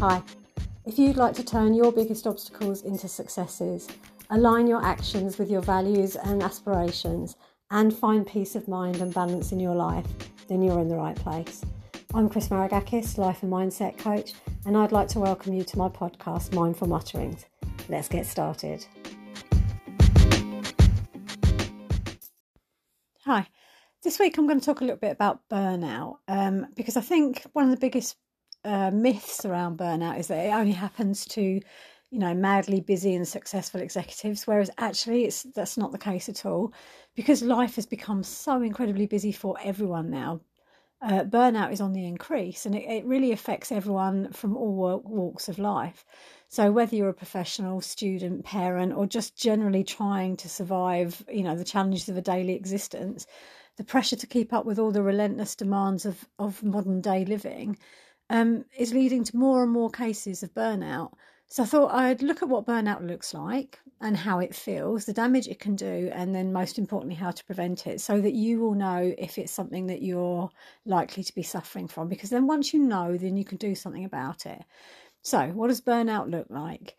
Hi. 0.00 0.22
If 0.86 0.96
you'd 0.96 1.16
like 1.16 1.34
to 1.34 1.44
turn 1.44 1.74
your 1.74 1.90
biggest 1.90 2.28
obstacles 2.28 2.82
into 2.82 3.08
successes, 3.08 3.88
align 4.30 4.68
your 4.68 4.80
actions 4.80 5.38
with 5.38 5.50
your 5.50 5.60
values 5.60 6.14
and 6.14 6.40
aspirations, 6.40 7.34
and 7.72 7.92
find 7.92 8.24
peace 8.24 8.54
of 8.54 8.68
mind 8.68 8.98
and 8.98 9.12
balance 9.12 9.50
in 9.50 9.58
your 9.58 9.74
life, 9.74 10.06
then 10.46 10.62
you're 10.62 10.78
in 10.78 10.86
the 10.86 10.94
right 10.94 11.16
place. 11.16 11.64
I'm 12.14 12.28
Chris 12.28 12.46
Maragkakis, 12.46 13.18
life 13.18 13.42
and 13.42 13.52
mindset 13.52 13.98
coach, 13.98 14.34
and 14.66 14.76
I'd 14.76 14.92
like 14.92 15.08
to 15.08 15.18
welcome 15.18 15.52
you 15.52 15.64
to 15.64 15.76
my 15.78 15.88
podcast, 15.88 16.54
Mindful 16.54 16.86
Mutterings. 16.86 17.46
Let's 17.88 18.06
get 18.06 18.24
started. 18.24 18.86
Hi. 23.24 23.48
This 24.04 24.20
week 24.20 24.38
I'm 24.38 24.46
going 24.46 24.60
to 24.60 24.64
talk 24.64 24.80
a 24.80 24.84
little 24.84 24.96
bit 24.96 25.10
about 25.10 25.40
burnout 25.50 26.18
um, 26.28 26.68
because 26.76 26.96
I 26.96 27.00
think 27.00 27.42
one 27.52 27.64
of 27.64 27.72
the 27.72 27.80
biggest 27.80 28.16
uh, 28.64 28.90
myths 28.90 29.44
around 29.44 29.78
burnout 29.78 30.18
is 30.18 30.28
that 30.28 30.46
it 30.46 30.52
only 30.52 30.72
happens 30.72 31.24
to, 31.26 31.42
you 32.10 32.18
know, 32.18 32.34
madly 32.34 32.80
busy 32.80 33.14
and 33.14 33.26
successful 33.26 33.80
executives, 33.80 34.46
whereas 34.46 34.70
actually 34.78 35.24
it's 35.24 35.42
that's 35.54 35.76
not 35.76 35.92
the 35.92 35.98
case 35.98 36.28
at 36.28 36.46
all, 36.46 36.72
because 37.14 37.42
life 37.42 37.76
has 37.76 37.86
become 37.86 38.22
so 38.22 38.62
incredibly 38.62 39.06
busy 39.06 39.32
for 39.32 39.56
everyone 39.62 40.10
now. 40.10 40.40
Uh, 41.00 41.22
burnout 41.22 41.72
is 41.72 41.80
on 41.80 41.92
the 41.92 42.04
increase, 42.04 42.66
and 42.66 42.74
it, 42.74 42.82
it 42.88 43.04
really 43.04 43.30
affects 43.30 43.70
everyone 43.70 44.32
from 44.32 44.56
all 44.56 45.00
walks 45.04 45.48
of 45.48 45.58
life. 45.58 46.04
So 46.48 46.72
whether 46.72 46.96
you're 46.96 47.08
a 47.10 47.14
professional, 47.14 47.80
student, 47.80 48.44
parent, 48.44 48.92
or 48.92 49.06
just 49.06 49.36
generally 49.36 49.84
trying 49.84 50.36
to 50.38 50.48
survive, 50.48 51.24
you 51.30 51.44
know, 51.44 51.54
the 51.54 51.64
challenges 51.64 52.08
of 52.08 52.16
a 52.16 52.22
daily 52.22 52.54
existence, 52.54 53.26
the 53.76 53.84
pressure 53.84 54.16
to 54.16 54.26
keep 54.26 54.52
up 54.52 54.66
with 54.66 54.78
all 54.80 54.90
the 54.90 55.02
relentless 55.02 55.54
demands 55.54 56.04
of, 56.04 56.26
of 56.40 56.64
modern 56.64 57.00
day 57.00 57.24
living 57.24 57.78
um, 58.30 58.64
is 58.76 58.92
leading 58.92 59.24
to 59.24 59.36
more 59.36 59.62
and 59.62 59.72
more 59.72 59.90
cases 59.90 60.42
of 60.42 60.54
burnout. 60.54 61.12
So 61.50 61.62
I 61.62 61.66
thought 61.66 61.94
I'd 61.94 62.22
look 62.22 62.42
at 62.42 62.48
what 62.48 62.66
burnout 62.66 63.06
looks 63.06 63.32
like 63.32 63.78
and 64.00 64.16
how 64.16 64.38
it 64.38 64.54
feels, 64.54 65.06
the 65.06 65.14
damage 65.14 65.48
it 65.48 65.58
can 65.58 65.76
do, 65.76 66.10
and 66.12 66.34
then 66.34 66.52
most 66.52 66.78
importantly, 66.78 67.16
how 67.16 67.30
to 67.30 67.44
prevent 67.44 67.86
it 67.86 68.00
so 68.00 68.20
that 68.20 68.34
you 68.34 68.60
will 68.60 68.74
know 68.74 69.14
if 69.16 69.38
it's 69.38 69.50
something 69.50 69.86
that 69.86 70.02
you're 70.02 70.50
likely 70.84 71.24
to 71.24 71.34
be 71.34 71.42
suffering 71.42 71.88
from. 71.88 72.08
Because 72.08 72.30
then 72.30 72.46
once 72.46 72.74
you 72.74 72.80
know, 72.80 73.16
then 73.16 73.36
you 73.36 73.44
can 73.44 73.56
do 73.56 73.74
something 73.74 74.04
about 74.04 74.44
it. 74.44 74.62
So, 75.22 75.48
what 75.48 75.68
does 75.68 75.80
burnout 75.80 76.30
look 76.30 76.46
like? 76.50 76.96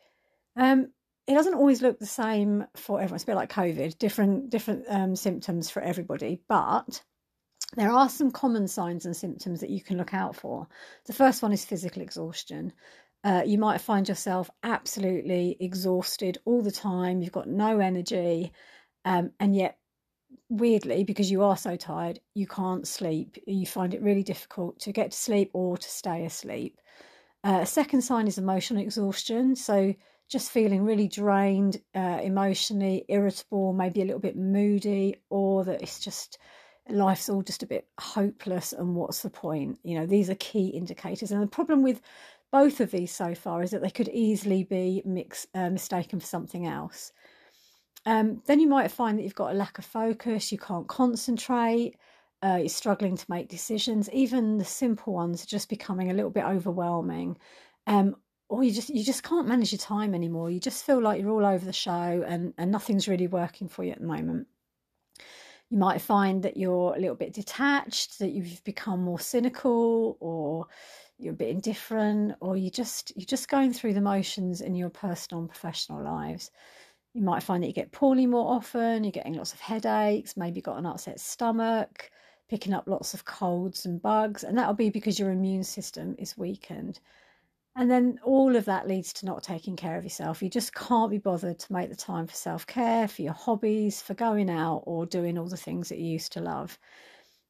Um, 0.55 0.91
it 1.27 1.35
doesn't 1.35 1.53
always 1.53 1.83
look 1.83 2.00
the 2.00 2.07
same 2.07 2.66
for 2.75 3.00
everyone. 3.00 3.16
It's 3.16 3.23
a 3.23 3.27
bit 3.27 3.35
like 3.35 3.52
COVID, 3.52 4.00
different 4.00 4.50
different 4.50 4.85
um, 4.89 5.16
symptoms 5.16 5.69
for 5.69 5.81
everybody, 5.81 6.41
but 6.47 7.03
there 7.76 7.92
are 7.92 8.10
some 8.10 8.32
common 8.32 8.68
signs 8.68 9.06
and 9.06 9.16
symptoms 9.16 9.60
that 9.60 9.70
you 9.70 9.82
can 9.82 9.98
look 9.98 10.14
out 10.14 10.36
for. 10.36 10.68
The 11.06 11.14
first 11.14 11.42
one 11.42 11.54
is 11.54 11.66
physical 11.66 12.02
exhaustion. 12.02 12.74
Uh, 13.24 13.44
you 13.46 13.58
might 13.58 13.82
find 13.82 14.08
yourself 14.08 14.50
absolutely 14.64 15.58
exhausted 15.60 16.38
all 16.46 16.62
the 16.62 16.72
time. 16.72 17.22
You've 17.22 17.32
got 17.32 17.48
no 17.48 17.80
energy, 17.80 18.52
um, 19.06 19.32
and 19.40 19.56
yet, 19.56 19.78
weirdly, 20.50 21.04
because 21.04 21.30
you 21.30 21.44
are 21.44 21.58
so 21.58 21.76
tired, 21.76 22.20
you 22.34 22.48
can't 22.48 22.88
sleep. 22.88 23.38
You 23.46 23.66
find 23.66 23.94
it 23.94 24.02
really 24.02 24.24
difficult 24.24 24.80
to 24.82 24.92
get 24.92 25.12
to 25.12 25.18
sleep 25.18 25.52
or 25.54 25.78
to 25.78 25.90
stay 25.90 26.26
asleep. 26.26 26.80
Uh, 27.44 27.60
a 27.62 27.66
second 27.66 28.02
sign 28.02 28.28
is 28.28 28.38
emotional 28.38 28.82
exhaustion. 28.82 29.56
So, 29.56 29.94
just 30.30 30.52
feeling 30.52 30.84
really 30.84 31.08
drained 31.08 31.82
uh, 31.96 32.20
emotionally, 32.22 33.04
irritable, 33.10 33.74
maybe 33.74 34.02
a 34.02 34.06
little 34.06 34.20
bit 34.20 34.38
moody, 34.38 35.16
or 35.30 35.66
that 35.66 35.82
it's 35.82 36.00
just 36.00 36.38
life's 36.92 37.30
all 37.30 37.42
just 37.42 37.64
a 37.64 37.68
bit 37.68 37.88
hopeless 38.00 38.73
and 38.73 38.95
what's 38.95 39.22
the 39.22 39.30
point? 39.30 39.80
You 39.84 40.00
know, 40.00 40.06
these 40.06 40.30
are 40.30 40.36
key 40.36 40.68
indicators. 40.68 41.31
And 41.31 41.42
the 41.42 41.48
problem 41.48 41.84
with 41.84 42.02
both 42.52 42.80
of 42.80 42.92
these 42.92 43.12
so 43.12 43.36
far 43.36 43.62
is 43.62 43.72
that 43.72 43.81
they 43.81 43.90
could 43.90 44.09
easily 44.09 44.64
be 44.64 45.02
mix, 45.06 45.47
uh, 45.53 45.69
mistaken 45.69 46.19
for 46.19 46.25
something 46.25 46.66
else. 46.68 47.12
Um, 48.06 48.41
then 48.46 48.59
you 48.59 48.68
might 48.68 48.91
find 48.91 49.18
that 49.18 49.24
you've 49.24 49.36
got 49.36 49.52
a 49.52 49.58
lack 49.58 49.78
of 49.78 49.86
focus, 49.86 50.52
you 50.52 50.58
can't 50.58 50.88
concentrate, 50.88 51.96
uh, 52.44 52.58
you're 52.59 52.69
struggling 52.69 53.18
to 53.18 53.25
make 53.30 53.50
decisions. 53.50 54.09
Even 54.12 54.58
the 54.58 54.66
simple 54.66 55.13
ones 55.13 55.44
are 55.44 55.47
just 55.47 55.69
becoming 55.69 56.09
a 56.09 56.13
little 56.13 56.31
bit 56.31 56.46
overwhelming. 56.46 57.38
Um, 57.88 58.16
or 58.47 58.63
you 58.63 58.72
just 58.72 58.90
you 58.90 59.03
just 59.03 59.24
can't 59.24 59.47
manage 59.47 59.72
your 59.72 59.80
time 59.80 60.16
anymore. 60.16 60.50
You 60.50 60.59
just 60.59 60.84
feel 60.84 61.02
like 61.02 61.22
you're 61.22 61.30
all 61.30 61.46
over 61.46 61.63
the 61.63 61.74
show 61.74 62.24
and, 62.28 62.53
and 62.58 62.72
nothing's 62.72 63.08
really 63.08 63.28
working 63.28 63.68
for 63.68 63.84
you 63.84 63.92
at 63.92 64.00
the 64.00 64.08
moment. 64.08 64.47
You 65.69 65.78
might 65.78 66.02
find 66.02 66.44
that 66.44 66.57
you're 66.57 66.96
a 66.96 67.00
little 67.00 67.16
bit 67.16 67.34
detached, 67.34 68.19
that 68.19 68.31
you've 68.31 68.63
become 68.63 69.03
more 69.03 69.19
cynical, 69.19 70.18
or 70.19 70.68
you're 71.19 71.34
a 71.34 71.38
bit 71.38 71.50
indifferent, 71.50 72.35
or 72.41 72.57
you 72.57 72.72
just 72.72 73.12
you're 73.16 73.25
just 73.25 73.50
going 73.50 73.74
through 73.74 73.94
the 73.94 74.02
motions 74.02 74.62
in 74.62 74.75
your 74.75 74.90
personal 74.90 75.41
and 75.41 75.50
professional 75.50 76.03
lives. 76.03 76.50
You 77.13 77.22
might 77.22 77.44
find 77.44 77.62
that 77.63 77.68
you 77.68 77.74
get 77.74 77.91
poorly 77.91 78.25
more 78.25 78.52
often, 78.56 79.03
you're 79.03 79.12
getting 79.12 79.34
lots 79.35 79.53
of 79.53 79.59
headaches, 79.59 80.38
maybe 80.38 80.62
got 80.62 80.78
an 80.78 80.85
upset 80.85 81.19
stomach, 81.19 82.09
picking 82.50 82.74
up 82.74 82.88
lots 82.88 83.13
of 83.13 83.25
colds 83.25 83.86
and 83.86 84.01
bugs, 84.01 84.44
and 84.44 84.57
that'll 84.57 84.74
be 84.74 84.90
because 84.90 85.19
your 85.19 85.31
immune 85.31 85.63
system 85.63 86.16
is 86.18 86.38
weakened. 86.38 87.00
And 87.79 87.90
then 87.90 88.19
all 88.25 88.57
of 88.57 88.66
that 88.66 88.90
leads 88.90 89.13
to 89.13 89.25
not 89.25 89.41
taking 89.41 89.78
care 89.78 89.97
of 89.97 90.03
yourself. 90.03 90.44
You 90.44 90.50
just 90.50 90.75
can't 90.75 91.09
be 91.09 91.17
bothered 91.17 91.59
to 91.59 91.72
make 91.72 91.90
the 91.90 91.95
time 91.95 92.28
for 92.28 92.35
self 92.35 92.67
care, 92.67 93.07
for 93.07 93.22
your 93.22 93.31
hobbies, 93.31 94.01
for 94.01 94.13
going 94.13 94.50
out 94.50 94.84
or 94.85 95.06
doing 95.06 95.38
all 95.38 95.47
the 95.47 95.56
things 95.56 95.88
that 95.88 95.97
you 95.97 96.07
used 96.07 96.34
to 96.34 96.41
love. 96.41 96.78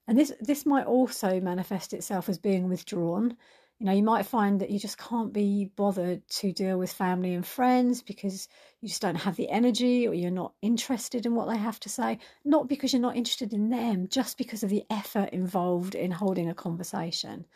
And 0.07 0.15
this 0.15 0.31
this 0.39 0.67
might 0.67 0.85
also 0.85 1.41
manifest 1.41 1.93
itself 1.93 2.29
as 2.29 2.37
being 2.37 2.69
withdrawn. 2.69 3.35
You 3.79 3.87
know, 3.87 3.91
you 3.91 4.03
might 4.03 4.27
find 4.27 4.61
that 4.61 4.69
you 4.69 4.77
just 4.77 4.99
can't 4.99 5.33
be 5.33 5.71
bothered 5.75 6.21
to 6.27 6.53
deal 6.53 6.77
with 6.77 6.93
family 6.93 7.33
and 7.33 7.43
friends 7.43 8.03
because 8.03 8.47
you 8.81 8.87
just 8.87 9.01
don't 9.01 9.15
have 9.15 9.35
the 9.35 9.49
energy 9.49 10.07
or 10.07 10.13
you're 10.13 10.29
not 10.29 10.53
interested 10.61 11.25
in 11.25 11.33
what 11.33 11.49
they 11.49 11.57
have 11.57 11.79
to 11.79 11.89
say. 11.89 12.19
Not 12.45 12.69
because 12.69 12.93
you're 12.93 13.01
not 13.01 13.17
interested 13.17 13.51
in 13.51 13.71
them, 13.71 14.07
just 14.07 14.37
because 14.37 14.61
of 14.61 14.69
the 14.69 14.83
effort 14.91 15.29
involved 15.29 15.95
in 15.95 16.11
holding 16.11 16.49
a 16.51 16.53
conversation. 16.53 17.47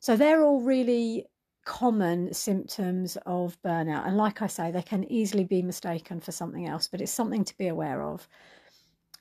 So 0.00 0.16
they're 0.16 0.42
all 0.42 0.62
really 0.62 1.26
common 1.68 2.32
symptoms 2.32 3.18
of 3.26 3.60
burnout. 3.62 4.06
And 4.06 4.16
like 4.16 4.40
I 4.40 4.46
say, 4.46 4.70
they 4.70 4.82
can 4.82 5.04
easily 5.12 5.44
be 5.44 5.60
mistaken 5.60 6.18
for 6.18 6.32
something 6.32 6.66
else, 6.66 6.88
but 6.88 7.02
it's 7.02 7.12
something 7.12 7.44
to 7.44 7.58
be 7.58 7.68
aware 7.68 8.02
of. 8.02 8.26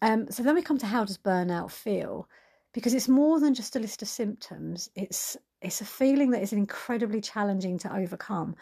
Um, 0.01 0.31
so 0.31 0.43
then 0.43 0.55
we 0.55 0.61
come 0.61 0.77
to 0.77 0.85
how 0.85 1.03
does 1.03 1.17
burnout 1.17 1.71
feel? 1.71 2.29
Because 2.73 2.93
it's 2.93 3.09
more 3.09 3.41
than 3.41 3.53
just 3.53 3.75
a 3.75 3.79
list 3.79 4.01
of 4.01 4.07
symptoms. 4.07 4.89
It's 4.95 5.35
it's 5.61 5.81
a 5.81 5.85
feeling 5.85 6.31
that 6.31 6.41
is 6.41 6.53
incredibly 6.53 7.19
challenging 7.19 7.77
to 7.79 7.93
overcome. 7.93 8.55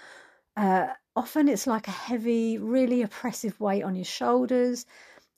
Uh, 0.58 0.88
often 1.16 1.48
it's 1.48 1.68
like 1.68 1.88
a 1.88 1.92
heavy, 1.92 2.58
really 2.58 3.04
oppressive 3.04 3.60
weight 3.60 3.84
on 3.84 3.96
your 3.96 4.06
shoulders, 4.06 4.88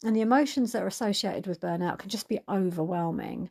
and 0.06 0.16
the 0.16 0.22
emotions 0.22 0.72
that 0.72 0.84
are 0.84 0.88
associated 0.88 1.48
with 1.48 1.60
burnout 1.60 2.00
can 2.00 2.10
just 2.10 2.30
be 2.30 2.40
overwhelming. 2.48 3.50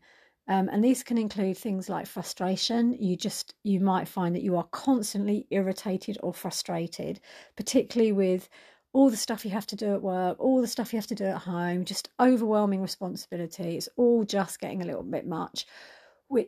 Um, 0.49 0.69
and 0.69 0.83
these 0.85 1.03
can 1.03 1.19
include 1.19 1.59
things 1.59 1.89
like 1.89 2.07
frustration. 2.07 2.93
You 2.93 3.17
just 3.17 3.55
you 3.65 3.81
might 3.81 4.07
find 4.07 4.35
that 4.35 4.43
you 4.43 4.57
are 4.57 4.69
constantly 4.71 5.47
irritated 5.51 6.19
or 6.23 6.33
frustrated, 6.33 7.21
particularly 7.57 8.13
with 8.13 8.49
all 8.93 9.11
the 9.11 9.17
stuff 9.17 9.45
you 9.45 9.51
have 9.51 9.67
to 9.67 9.77
do 9.77 9.93
at 9.93 10.03
work, 10.03 10.39
all 10.39 10.61
the 10.61 10.69
stuff 10.69 10.93
you 10.93 10.99
have 10.99 11.07
to 11.09 11.15
do 11.15 11.25
at 11.25 11.39
home, 11.39 11.85
just 11.85 12.09
overwhelming 12.21 12.81
responsibility. 12.81 13.77
It's 13.77 13.89
all 13.97 14.25
just 14.25 14.61
getting 14.61 14.83
a 14.83 14.87
little 14.87 15.03
bit 15.03 15.27
much. 15.27 15.67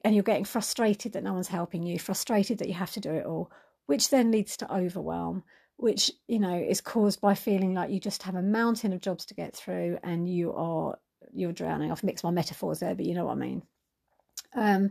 And 0.05 0.15
you're 0.15 0.25
getting 0.25 0.45
frustrated 0.45 1.13
that 1.13 1.23
no 1.23 1.35
one's 1.35 1.49
helping 1.49 1.83
you, 1.83 1.99
frustrated 1.99 2.59
that 2.59 2.69
you 2.69 2.75
have 2.75 2.93
to 2.93 3.01
do 3.01 3.13
it 3.13 3.27
all, 3.27 3.53
which 3.87 4.11
then 4.11 4.31
leads 4.31 4.57
to 4.59 4.75
overwhelm, 4.75 5.45
which, 5.77 6.11
you 6.27 6.39
know, 6.39 6.57
is 6.57 6.81
caused 6.81 7.21
by 7.21 7.35
feeling 7.35 7.75
like 7.75 7.91
you 7.91 8.01
just 8.01 8.23
have 8.23 8.35
a 8.35 8.43
mountain 8.43 8.93
of 8.93 9.01
jobs 9.01 9.27
to 9.27 9.35
get 9.35 9.55
through 9.55 9.99
and 10.03 10.29
you 10.29 10.53
are 10.55 10.99
you're 11.35 11.53
drowning. 11.53 11.93
I've 11.93 12.03
mixed 12.03 12.25
my 12.25 12.31
metaphors 12.31 12.81
there, 12.81 12.95
but 12.95 13.05
you 13.05 13.15
know 13.15 13.27
what 13.27 13.33
I 13.33 13.41
mean 13.41 13.63
um, 14.59 14.91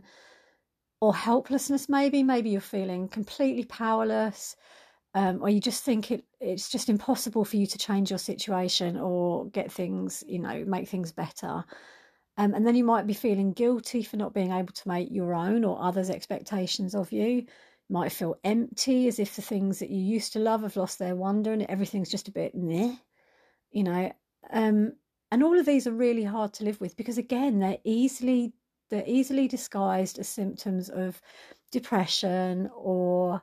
or 1.00 1.14
helplessness. 1.14 1.88
Maybe, 1.88 2.22
maybe 2.22 2.50
you're 2.50 2.60
feeling 2.60 3.08
completely 3.08 3.64
powerless, 3.64 4.56
um, 5.14 5.42
or 5.42 5.48
you 5.50 5.60
just 5.60 5.84
think 5.84 6.10
it 6.10 6.24
it's 6.40 6.70
just 6.70 6.88
impossible 6.88 7.44
for 7.44 7.56
you 7.56 7.66
to 7.66 7.78
change 7.78 8.10
your 8.10 8.18
situation 8.18 8.96
or 8.98 9.46
get 9.50 9.72
things, 9.72 10.24
you 10.26 10.38
know, 10.38 10.64
make 10.66 10.88
things 10.88 11.12
better. 11.12 11.64
Um, 12.36 12.54
and 12.54 12.66
then 12.66 12.76
you 12.76 12.84
might 12.84 13.06
be 13.06 13.14
feeling 13.14 13.52
guilty 13.52 14.02
for 14.02 14.16
not 14.16 14.34
being 14.34 14.52
able 14.52 14.72
to 14.72 14.88
make 14.88 15.08
your 15.10 15.34
own 15.34 15.64
or 15.64 15.82
others' 15.82 16.10
expectations 16.10 16.94
of 16.94 17.12
you. 17.12 17.46
might 17.90 18.12
feel 18.12 18.36
empty, 18.44 19.08
as 19.08 19.18
if 19.18 19.34
the 19.36 19.42
things 19.42 19.78
that 19.80 19.90
you 19.90 20.00
used 20.00 20.32
to 20.34 20.38
love 20.38 20.62
have 20.62 20.76
lost 20.76 20.98
their 20.98 21.16
wonder 21.16 21.52
and 21.52 21.62
everything's 21.62 22.10
just 22.10 22.28
a 22.28 22.32
bit 22.32 22.54
meh, 22.54 22.94
you 23.70 23.84
know. 23.84 24.12
Um, 24.50 24.94
and 25.30 25.42
all 25.42 25.58
of 25.58 25.66
these 25.66 25.86
are 25.86 25.92
really 25.92 26.24
hard 26.24 26.54
to 26.54 26.64
live 26.64 26.80
with 26.80 26.96
because, 26.96 27.18
again, 27.18 27.58
they're 27.60 27.78
easily 27.84 28.54
they're 28.90 29.04
easily 29.06 29.48
disguised 29.48 30.18
as 30.18 30.28
symptoms 30.28 30.88
of 30.88 31.20
depression 31.70 32.70
or 32.74 33.42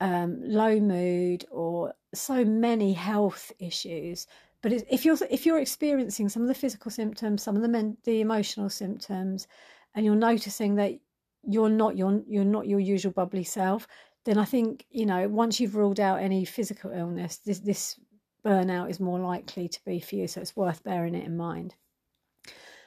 um, 0.00 0.40
low 0.42 0.78
mood 0.80 1.44
or 1.50 1.94
so 2.14 2.44
many 2.44 2.92
health 2.92 3.52
issues. 3.58 4.26
But 4.62 4.72
if 4.72 5.04
you're 5.04 5.18
if 5.30 5.46
you're 5.46 5.60
experiencing 5.60 6.28
some 6.28 6.42
of 6.42 6.48
the 6.48 6.54
physical 6.54 6.90
symptoms, 6.90 7.42
some 7.42 7.56
of 7.56 7.62
the 7.62 7.68
men, 7.68 7.96
the 8.04 8.20
emotional 8.20 8.68
symptoms, 8.70 9.46
and 9.94 10.04
you're 10.04 10.14
noticing 10.14 10.76
that 10.76 10.98
you're 11.42 11.68
not 11.68 11.96
your 11.96 12.22
you're 12.26 12.44
not 12.44 12.66
your 12.66 12.80
usual 12.80 13.12
bubbly 13.12 13.44
self, 13.44 13.86
then 14.26 14.38
I 14.38 14.44
think, 14.44 14.84
you 14.90 15.06
know, 15.06 15.28
once 15.28 15.60
you've 15.60 15.76
ruled 15.76 16.00
out 16.00 16.20
any 16.20 16.44
physical 16.44 16.90
illness, 16.90 17.36
this, 17.36 17.60
this 17.60 18.00
burnout 18.44 18.90
is 18.90 18.98
more 18.98 19.20
likely 19.20 19.68
to 19.68 19.84
be 19.84 20.00
for 20.00 20.16
you. 20.16 20.26
So 20.26 20.40
it's 20.40 20.56
worth 20.56 20.82
bearing 20.82 21.14
it 21.14 21.24
in 21.24 21.36
mind. 21.36 21.76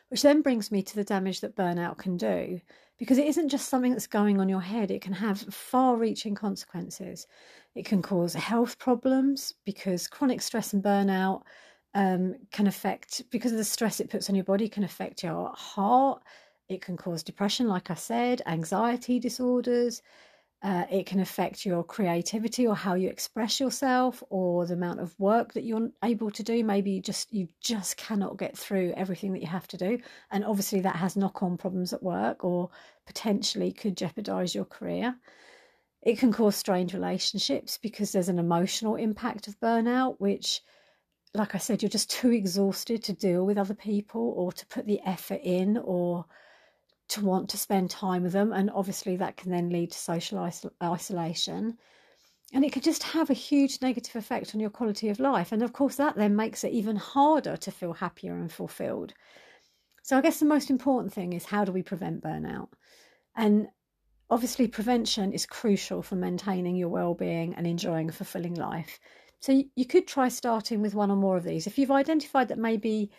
Which 0.09 0.23
then 0.23 0.41
brings 0.41 0.71
me 0.71 0.81
to 0.83 0.95
the 0.95 1.03
damage 1.03 1.41
that 1.41 1.56
burnout 1.56 1.97
can 2.00 2.17
do, 2.17 2.59
because 2.97 3.17
it 3.17 3.27
isn't 3.27 3.50
just 3.50 3.69
something 3.69 3.91
that's 3.91 4.07
going 4.07 4.41
on 4.41 4.50
your 4.50 4.59
head, 4.59 4.91
it 4.91 5.01
can 5.01 5.13
have 5.13 5.39
far 5.53 5.95
reaching 5.95 6.35
consequences. 6.35 7.27
It 7.75 7.85
can 7.85 8.01
cause 8.01 8.33
health 8.33 8.79
problems 8.79 9.53
because 9.65 10.07
chronic 10.07 10.41
stress 10.41 10.73
and 10.73 10.83
burnout 10.83 11.44
um, 11.94 12.35
can 12.51 12.67
affect, 12.67 13.23
because 13.29 13.51
of 13.51 13.57
the 13.59 13.63
stress 13.63 14.00
it 14.00 14.09
puts 14.09 14.29
on 14.29 14.35
your 14.35 14.45
body, 14.45 14.67
can 14.67 14.83
affect 14.83 15.23
your 15.23 15.53
heart. 15.56 16.23
It 16.67 16.81
can 16.81 16.97
cause 16.97 17.23
depression, 17.23 17.67
like 17.67 17.89
I 17.89 17.95
said, 17.95 18.41
anxiety 18.47 19.19
disorders. 19.19 20.01
Uh, 20.61 20.83
it 20.91 21.06
can 21.06 21.21
affect 21.21 21.65
your 21.65 21.83
creativity 21.85 22.67
or 22.67 22.75
how 22.75 22.94
you 22.94 23.07
express 23.07 23.61
yourself 23.61 24.21
or 24.29 24.65
the 24.65 24.73
amount 24.73 25.00
of 25.00 25.17
work 25.17 25.53
that 25.53 25.63
you're 25.63 25.89
able 26.03 26.29
to 26.29 26.44
do. 26.44 26.65
Maybe 26.65 26.91
you 26.91 27.01
just 27.01 27.33
you 27.33 27.47
just 27.61 27.95
cannot 27.95 28.38
get 28.38 28.57
through 28.57 28.94
everything 28.97 29.31
that 29.33 29.41
you 29.41 29.47
have 29.47 29.69
to 29.69 29.77
do. 29.77 30.00
And 30.31 30.44
obviously 30.44 30.81
that 30.81 30.97
has 30.97 31.15
knock-on 31.15 31.57
problems 31.57 31.94
at 31.94 32.03
work 32.03 32.44
or 32.44 32.69
potentially 33.06 33.71
could 33.71 33.95
jeopardize 33.95 34.53
your 34.53 34.65
career. 34.65 35.15
It 36.01 36.17
can 36.19 36.33
cause 36.33 36.57
strained 36.57 36.94
relationships 36.94 37.77
because 37.77 38.11
there's 38.11 38.29
an 38.29 38.39
emotional 38.39 38.95
impact 38.95 39.47
of 39.47 39.59
burnout 39.61 40.15
which 40.19 40.61
like 41.35 41.53
i 41.53 41.57
said 41.57 41.81
you're 41.81 41.89
just 41.89 42.09
too 42.09 42.31
exhausted 42.31 43.03
to 43.03 43.13
deal 43.13 43.45
with 43.45 43.57
other 43.57 43.75
people 43.75 44.33
or 44.35 44.51
to 44.51 44.65
put 44.65 44.88
the 44.88 45.00
effort 45.06 45.41
in 45.44 45.77
or 45.77 46.25
to 47.09 47.25
want 47.25 47.50
to 47.50 47.57
spend 47.57 47.89
time 47.89 48.23
with 48.23 48.33
them. 48.33 48.53
And 48.53 48.71
obviously, 48.71 49.15
that 49.17 49.38
can 49.38 49.51
then 49.51 49.69
lead 49.69 49.91
to 49.91 49.97
social 49.97 50.39
isol- 50.39 50.71
isolation. 50.81 51.77
And 52.53 52.65
it 52.65 52.71
can 52.71 52.81
just 52.81 53.03
have 53.03 53.29
a 53.29 53.33
huge 53.33 53.81
negative 53.81 54.15
effect 54.15 54.56
on 54.56 54.61
your 54.61 54.69
quality 54.69 55.09
of 55.09 55.19
life. 55.19 55.51
And 55.51 55.61
of 55.61 55.73
course, 55.73 55.97
that 55.97 56.15
then 56.15 56.35
makes 56.35 56.63
it 56.63 56.71
even 56.71 56.95
harder 56.95 57.57
to 57.57 57.71
feel 57.71 57.94
happier 57.94 58.33
and 58.33 58.51
fulfilled. 58.51 59.13
So, 60.03 60.17
I 60.17 60.21
guess 60.21 60.39
the 60.39 60.45
most 60.45 60.69
important 60.69 61.13
thing 61.13 61.33
is 61.33 61.45
how 61.45 61.65
do 61.65 61.71
we 61.71 61.83
prevent 61.83 62.23
burnout? 62.23 62.69
And 63.35 63.67
obviously, 64.29 64.67
prevention 64.67 65.33
is 65.33 65.45
crucial 65.45 66.01
for 66.01 66.15
maintaining 66.15 66.75
your 66.75 66.89
well-being 66.89 67.53
and 67.56 67.67
enjoying 67.67 68.09
a 68.09 68.13
fulfilling 68.13 68.56
life. 68.56 69.00
So, 69.39 69.63
you 69.75 69.85
could 69.85 70.07
try 70.07 70.29
starting 70.29 70.81
with 70.81 70.95
one 70.95 71.11
or 71.11 71.17
more 71.17 71.38
of 71.38 71.44
these. 71.44 71.67
If 71.67 71.77
you've 71.77 71.91
identified 71.91 72.47
that 72.47 72.57
maybe 72.57 73.11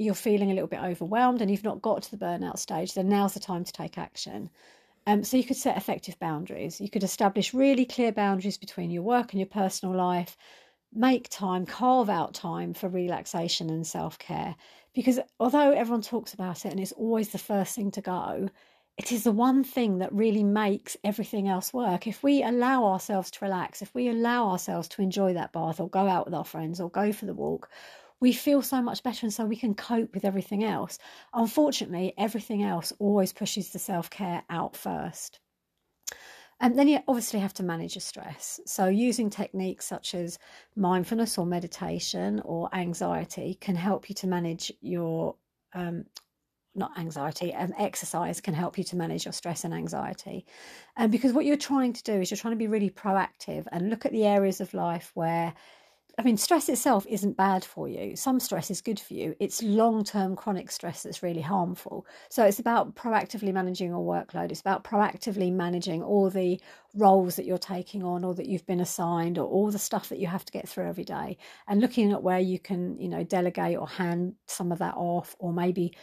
you're 0.00 0.14
feeling 0.14 0.50
a 0.50 0.54
little 0.54 0.68
bit 0.68 0.80
overwhelmed 0.82 1.40
and 1.40 1.50
you've 1.50 1.64
not 1.64 1.82
got 1.82 2.02
to 2.02 2.10
the 2.10 2.24
burnout 2.24 2.58
stage, 2.58 2.94
then 2.94 3.08
now's 3.08 3.34
the 3.34 3.40
time 3.40 3.64
to 3.64 3.72
take 3.72 3.98
action. 3.98 4.50
Um, 5.06 5.24
so 5.24 5.36
you 5.36 5.44
could 5.44 5.56
set 5.56 5.76
effective 5.76 6.18
boundaries. 6.18 6.80
You 6.80 6.90
could 6.90 7.02
establish 7.02 7.54
really 7.54 7.84
clear 7.84 8.12
boundaries 8.12 8.58
between 8.58 8.90
your 8.90 9.02
work 9.02 9.32
and 9.32 9.40
your 9.40 9.48
personal 9.48 9.94
life. 9.94 10.36
Make 10.92 11.28
time, 11.28 11.66
carve 11.66 12.10
out 12.10 12.34
time 12.34 12.74
for 12.74 12.88
relaxation 12.88 13.70
and 13.70 13.86
self 13.86 14.18
care. 14.18 14.56
Because 14.94 15.20
although 15.38 15.70
everyone 15.72 16.02
talks 16.02 16.34
about 16.34 16.64
it 16.64 16.72
and 16.72 16.80
it's 16.80 16.92
always 16.92 17.30
the 17.30 17.38
first 17.38 17.74
thing 17.76 17.90
to 17.92 18.00
go, 18.00 18.48
it 18.96 19.12
is 19.12 19.24
the 19.24 19.32
one 19.32 19.64
thing 19.64 19.98
that 19.98 20.12
really 20.12 20.44
makes 20.44 20.96
everything 21.04 21.48
else 21.48 21.72
work. 21.72 22.06
If 22.06 22.22
we 22.22 22.42
allow 22.42 22.84
ourselves 22.84 23.30
to 23.32 23.44
relax, 23.44 23.80
if 23.82 23.94
we 23.94 24.08
allow 24.08 24.50
ourselves 24.50 24.88
to 24.88 25.02
enjoy 25.02 25.32
that 25.34 25.52
bath 25.52 25.80
or 25.80 25.88
go 25.88 26.06
out 26.08 26.26
with 26.26 26.34
our 26.34 26.44
friends 26.44 26.80
or 26.80 26.90
go 26.90 27.12
for 27.12 27.24
the 27.24 27.34
walk, 27.34 27.70
we 28.20 28.32
feel 28.32 28.62
so 28.62 28.82
much 28.82 29.02
better 29.02 29.26
and 29.26 29.32
so 29.32 29.44
we 29.46 29.56
can 29.56 29.74
cope 29.74 30.14
with 30.14 30.24
everything 30.24 30.62
else. 30.62 30.98
Unfortunately, 31.32 32.12
everything 32.18 32.62
else 32.62 32.92
always 32.98 33.32
pushes 33.32 33.70
the 33.70 33.78
self 33.78 34.10
care 34.10 34.42
out 34.50 34.76
first. 34.76 35.40
And 36.62 36.78
then 36.78 36.88
you 36.88 36.98
obviously 37.08 37.40
have 37.40 37.54
to 37.54 37.62
manage 37.62 37.94
your 37.94 38.02
stress. 38.02 38.60
So, 38.66 38.86
using 38.86 39.30
techniques 39.30 39.86
such 39.86 40.14
as 40.14 40.38
mindfulness 40.76 41.38
or 41.38 41.46
meditation 41.46 42.40
or 42.44 42.68
anxiety 42.74 43.56
can 43.60 43.74
help 43.74 44.10
you 44.10 44.14
to 44.16 44.26
manage 44.26 44.70
your, 44.82 45.36
um, 45.72 46.04
not 46.74 46.98
anxiety, 46.98 47.54
and 47.54 47.72
um, 47.72 47.78
exercise 47.80 48.42
can 48.42 48.52
help 48.52 48.76
you 48.76 48.84
to 48.84 48.96
manage 48.96 49.24
your 49.24 49.32
stress 49.32 49.64
and 49.64 49.72
anxiety. 49.72 50.44
And 50.96 51.10
because 51.10 51.32
what 51.32 51.46
you're 51.46 51.56
trying 51.56 51.94
to 51.94 52.02
do 52.02 52.20
is 52.20 52.30
you're 52.30 52.38
trying 52.38 52.52
to 52.52 52.58
be 52.58 52.68
really 52.68 52.90
proactive 52.90 53.66
and 53.72 53.88
look 53.88 54.04
at 54.04 54.12
the 54.12 54.26
areas 54.26 54.60
of 54.60 54.74
life 54.74 55.12
where 55.14 55.54
I 56.18 56.22
mean, 56.22 56.36
stress 56.36 56.68
itself 56.68 57.06
isn't 57.08 57.36
bad 57.36 57.64
for 57.64 57.88
you. 57.88 58.16
Some 58.16 58.40
stress 58.40 58.70
is 58.70 58.80
good 58.80 59.00
for 59.00 59.14
you. 59.14 59.34
It's 59.40 59.62
long 59.62 60.04
term 60.04 60.36
chronic 60.36 60.70
stress 60.70 61.02
that's 61.02 61.22
really 61.22 61.40
harmful. 61.40 62.06
So 62.28 62.44
it's 62.44 62.58
about 62.58 62.94
proactively 62.94 63.52
managing 63.52 63.90
your 63.90 64.04
workload. 64.04 64.50
It's 64.50 64.60
about 64.60 64.84
proactively 64.84 65.52
managing 65.52 66.02
all 66.02 66.30
the 66.30 66.60
roles 66.94 67.36
that 67.36 67.46
you're 67.46 67.58
taking 67.58 68.02
on 68.02 68.24
or 68.24 68.34
that 68.34 68.46
you've 68.46 68.66
been 68.66 68.80
assigned 68.80 69.38
or 69.38 69.46
all 69.46 69.70
the 69.70 69.78
stuff 69.78 70.08
that 70.08 70.18
you 70.18 70.26
have 70.26 70.44
to 70.44 70.52
get 70.52 70.68
through 70.68 70.88
every 70.88 71.04
day 71.04 71.36
and 71.68 71.80
looking 71.80 72.12
at 72.12 72.22
where 72.22 72.40
you 72.40 72.58
can, 72.58 72.98
you 73.00 73.08
know, 73.08 73.24
delegate 73.24 73.78
or 73.78 73.88
hand 73.88 74.34
some 74.46 74.72
of 74.72 74.78
that 74.78 74.94
off 74.96 75.36
or 75.38 75.52
maybe 75.52 75.94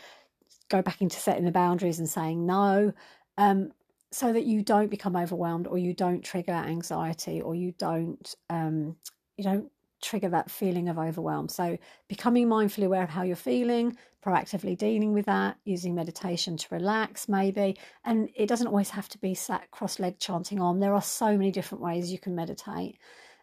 go 0.70 0.82
back 0.82 1.02
into 1.02 1.20
setting 1.20 1.46
the 1.46 1.52
boundaries 1.52 2.00
and 2.00 2.10
saying 2.10 2.46
no. 2.46 2.94
Um, 3.38 3.72
so 4.12 4.32
that 4.32 4.46
you 4.46 4.64
don't 4.64 4.90
become 4.90 5.16
overwhelmed 5.16 5.68
or 5.68 5.78
you 5.78 5.94
don't 5.94 6.24
trigger 6.24 6.54
anxiety 6.54 7.42
or 7.42 7.56
you 7.56 7.74
don't 7.78 8.36
um, 8.50 8.96
you 9.36 9.44
don't 9.44 9.70
trigger 10.02 10.30
that 10.30 10.52
feeling 10.52 10.90
of 10.90 10.98
overwhelm. 10.98 11.50
So, 11.50 11.78
becoming 12.08 12.48
mindfully 12.48 12.86
aware 12.86 13.04
of 13.04 13.10
how 13.10 13.24
you're 13.24 13.36
feeling, 13.36 13.98
proactively 14.26 14.78
dealing 14.78 15.14
with 15.14 15.26
that, 15.26 15.58
using 15.66 15.96
meditation 15.96 16.58
to 16.58 16.68
relax, 16.72 17.30
maybe. 17.30 17.78
And 18.04 18.30
it 18.36 18.48
doesn't 18.48 18.68
always 18.68 18.90
have 18.92 19.10
to 19.10 19.18
be 19.18 19.34
sat 19.34 19.72
cross 19.72 20.00
legged 20.00 20.20
chanting 20.20 20.60
on. 20.60 20.80
There 20.80 20.94
are 20.94 21.02
so 21.02 21.38
many 21.38 21.52
different 21.52 21.84
ways 21.84 22.12
you 22.12 22.20
can 22.20 22.36
meditate. 22.36 22.98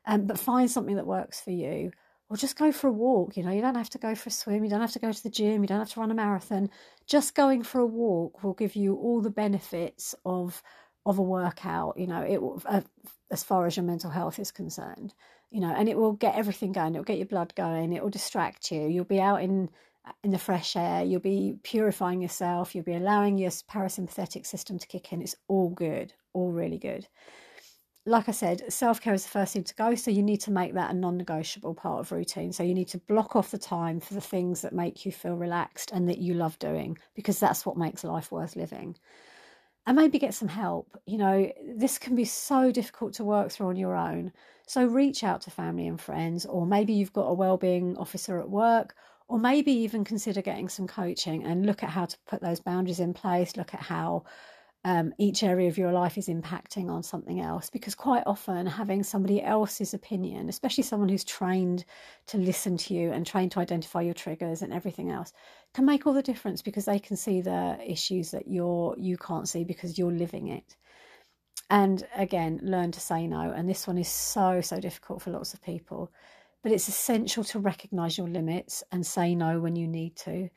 Um, 0.06 0.26
but 0.26 0.38
find 0.38 0.70
something 0.70 0.96
that 0.96 1.06
works 1.06 1.40
for 1.40 1.50
you, 1.50 1.90
or 2.28 2.36
just 2.36 2.58
go 2.58 2.72
for 2.72 2.88
a 2.88 2.92
walk. 2.92 3.36
You 3.36 3.44
know, 3.44 3.52
you 3.52 3.62
don't 3.62 3.74
have 3.74 3.90
to 3.90 3.98
go 3.98 4.14
for 4.14 4.28
a 4.28 4.32
swim, 4.32 4.64
you 4.64 4.70
don't 4.70 4.80
have 4.80 4.92
to 4.92 4.98
go 4.98 5.12
to 5.12 5.22
the 5.22 5.30
gym, 5.30 5.62
you 5.62 5.68
don't 5.68 5.78
have 5.78 5.92
to 5.92 6.00
run 6.00 6.10
a 6.10 6.14
marathon. 6.14 6.70
Just 7.06 7.34
going 7.34 7.62
for 7.62 7.80
a 7.80 7.86
walk 7.86 8.42
will 8.42 8.54
give 8.54 8.76
you 8.76 8.96
all 8.96 9.20
the 9.20 9.30
benefits 9.30 10.14
of 10.24 10.62
of 11.06 11.18
a 11.18 11.22
workout. 11.22 11.98
You 11.98 12.06
know, 12.06 12.20
it 12.20 12.40
uh, 12.66 12.82
as 13.30 13.42
far 13.42 13.66
as 13.66 13.76
your 13.76 13.84
mental 13.84 14.10
health 14.10 14.38
is 14.38 14.50
concerned 14.50 15.14
you 15.54 15.60
know, 15.60 15.72
and 15.72 15.88
it 15.88 15.96
will 15.96 16.14
get 16.14 16.34
everything 16.34 16.72
going. 16.72 16.96
It'll 16.96 17.04
get 17.04 17.18
your 17.18 17.28
blood 17.28 17.54
going. 17.54 17.92
It 17.92 18.02
will 18.02 18.10
distract 18.10 18.72
you. 18.72 18.88
You'll 18.88 19.04
be 19.04 19.20
out 19.20 19.40
in 19.40 19.70
in 20.24 20.32
the 20.32 20.38
fresh 20.38 20.74
air. 20.74 21.04
You'll 21.04 21.20
be 21.20 21.54
purifying 21.62 22.20
yourself. 22.20 22.74
You'll 22.74 22.84
be 22.84 22.96
allowing 22.96 23.38
your 23.38 23.52
parasympathetic 23.52 24.46
system 24.46 24.80
to 24.80 24.86
kick 24.88 25.12
in. 25.12 25.22
It's 25.22 25.36
all 25.46 25.70
good, 25.70 26.12
all 26.32 26.50
really 26.50 26.76
good. 26.76 27.06
Like 28.04 28.28
I 28.28 28.32
said, 28.32 28.64
self 28.72 29.00
care 29.00 29.14
is 29.14 29.22
the 29.22 29.30
first 29.30 29.52
thing 29.52 29.62
to 29.62 29.74
go. 29.76 29.94
So 29.94 30.10
you 30.10 30.24
need 30.24 30.40
to 30.40 30.50
make 30.50 30.74
that 30.74 30.90
a 30.90 30.94
non 30.94 31.16
negotiable 31.16 31.74
part 31.74 32.00
of 32.00 32.10
routine. 32.10 32.52
So 32.52 32.64
you 32.64 32.74
need 32.74 32.88
to 32.88 32.98
block 32.98 33.36
off 33.36 33.52
the 33.52 33.56
time 33.56 34.00
for 34.00 34.14
the 34.14 34.20
things 34.20 34.60
that 34.62 34.72
make 34.72 35.06
you 35.06 35.12
feel 35.12 35.36
relaxed 35.36 35.92
and 35.92 36.08
that 36.08 36.18
you 36.18 36.34
love 36.34 36.58
doing 36.58 36.98
because 37.14 37.38
that's 37.38 37.64
what 37.64 37.76
makes 37.76 38.02
life 38.02 38.32
worth 38.32 38.56
living 38.56 38.96
and 39.86 39.96
maybe 39.96 40.18
get 40.18 40.34
some 40.34 40.48
help. 40.48 40.96
You 41.06 41.18
know, 41.18 41.52
this 41.76 41.98
can 41.98 42.14
be 42.14 42.24
so 42.24 42.70
difficult 42.72 43.12
to 43.14 43.24
work 43.24 43.50
through 43.50 43.68
on 43.68 43.76
your 43.76 43.94
own. 43.94 44.32
So 44.66 44.86
reach 44.86 45.22
out 45.24 45.42
to 45.42 45.50
family 45.50 45.86
and 45.86 46.00
friends, 46.00 46.46
or 46.46 46.66
maybe 46.66 46.94
you've 46.94 47.12
got 47.12 47.26
a 47.28 47.34
well-being 47.34 47.96
officer 47.98 48.40
at 48.40 48.48
work, 48.50 48.94
or 49.28 49.38
maybe 49.38 49.72
even 49.72 50.04
consider 50.04 50.42
getting 50.42 50.68
some 50.68 50.86
coaching 50.86 51.44
and 51.44 51.66
look 51.66 51.82
at 51.82 51.90
how 51.90 52.06
to 52.06 52.18
put 52.26 52.40
those 52.40 52.60
boundaries 52.60 53.00
in 53.00 53.12
place, 53.14 53.56
look 53.56 53.74
at 53.74 53.80
how 53.80 54.24
um, 54.84 55.14
each 55.18 55.42
area 55.42 55.68
of 55.68 55.78
your 55.78 55.92
life 55.92 56.18
is 56.18 56.28
impacting 56.28 56.90
on 56.90 57.02
something 57.02 57.40
else 57.40 57.70
because 57.70 57.94
quite 57.94 58.22
often 58.26 58.66
having 58.66 59.02
somebody 59.02 59.42
else's 59.42 59.94
opinion 59.94 60.48
especially 60.48 60.84
someone 60.84 61.08
who's 61.08 61.24
trained 61.24 61.84
to 62.26 62.36
listen 62.36 62.76
to 62.76 62.94
you 62.94 63.10
and 63.10 63.26
trained 63.26 63.50
to 63.52 63.60
identify 63.60 64.02
your 64.02 64.14
triggers 64.14 64.62
and 64.62 64.72
everything 64.72 65.10
else 65.10 65.32
can 65.72 65.86
make 65.86 66.06
all 66.06 66.12
the 66.12 66.22
difference 66.22 66.60
because 66.60 66.84
they 66.84 66.98
can 66.98 67.16
see 67.16 67.40
the 67.40 67.78
issues 67.84 68.30
that 68.30 68.46
you're 68.46 68.94
you 68.98 69.16
can't 69.16 69.48
see 69.48 69.64
because 69.64 69.98
you're 69.98 70.12
living 70.12 70.48
it. 70.48 70.76
And 71.70 72.06
again 72.14 72.60
learn 72.62 72.92
to 72.92 73.00
say 73.00 73.26
no 73.26 73.52
and 73.52 73.68
this 73.68 73.86
one 73.86 73.98
is 73.98 74.08
so 74.08 74.60
so 74.60 74.80
difficult 74.80 75.22
for 75.22 75.30
lots 75.30 75.54
of 75.54 75.62
people 75.62 76.12
but 76.62 76.72
it's 76.72 76.88
essential 76.88 77.44
to 77.44 77.58
recognize 77.58 78.16
your 78.16 78.26
limits 78.26 78.82
and 78.90 79.06
say 79.06 79.34
no 79.34 79.60
when 79.60 79.76
you 79.76 79.86
need 79.86 80.16
to. 80.16 80.48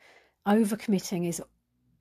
Overcommitting 0.46 1.28
is 1.28 1.42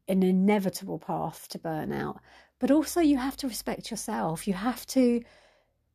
an 0.07 0.23
inevitable 0.23 0.99
path 0.99 1.47
to 1.49 1.59
burnout 1.59 2.19
but 2.59 2.71
also 2.71 3.01
you 3.01 3.17
have 3.17 3.37
to 3.37 3.47
respect 3.47 3.91
yourself. 3.91 4.47
You 4.47 4.53
have 4.53 4.85
to 4.87 5.21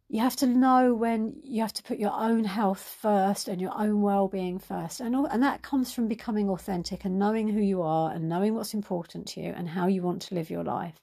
you 0.08 0.20
have 0.20 0.36
to 0.36 0.46
know 0.46 0.92
when 0.92 1.36
you 1.42 1.62
have 1.62 1.72
to 1.72 1.82
put 1.82 1.98
your 1.98 2.12
own 2.12 2.44
health 2.44 2.82
first 3.00 3.48
and 3.48 3.62
your 3.62 3.72
own 3.74 4.02
well-being 4.02 4.58
first. 4.58 5.00
And 5.00 5.16
all, 5.16 5.24
and 5.24 5.42
that 5.42 5.62
comes 5.62 5.94
from 5.94 6.06
becoming 6.06 6.50
authentic 6.50 7.06
and 7.06 7.18
knowing 7.18 7.48
who 7.48 7.62
you 7.62 7.80
are 7.80 8.12
and 8.12 8.28
knowing 8.28 8.54
what's 8.54 8.74
important 8.74 9.26
to 9.28 9.40
you 9.40 9.54
and 9.56 9.70
how 9.70 9.86
you 9.86 10.02
want 10.02 10.20
to 10.22 10.34
live 10.34 10.50
your 10.50 10.64
life 10.64 11.00